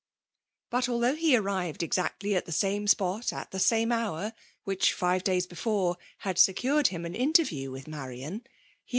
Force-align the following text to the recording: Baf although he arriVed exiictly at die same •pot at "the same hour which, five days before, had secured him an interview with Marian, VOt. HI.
Baf 0.71 0.89
although 0.89 1.13
he 1.15 1.33
arriVed 1.35 1.83
exiictly 1.87 2.33
at 2.35 2.45
die 2.45 2.51
same 2.51 2.87
•pot 2.87 3.31
at 3.31 3.51
"the 3.51 3.59
same 3.59 3.91
hour 3.91 4.33
which, 4.63 4.93
five 4.93 5.23
days 5.23 5.45
before, 5.45 5.95
had 6.25 6.39
secured 6.39 6.87
him 6.87 7.05
an 7.05 7.13
interview 7.13 7.69
with 7.69 7.87
Marian, 7.87 8.39
VOt. 8.39 8.43
HI. 8.87 8.89